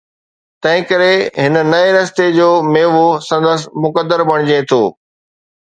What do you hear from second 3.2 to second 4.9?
سندس مقدر بڻجي ٿو.